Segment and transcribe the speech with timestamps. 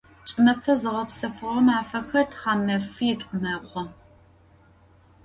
[0.27, 3.83] Ç'ımefe zığepsefığo mafexer thamefit'u mexhu.